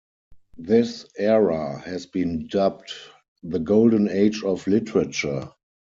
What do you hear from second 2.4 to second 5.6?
dubbed the "Golden Age of Literature".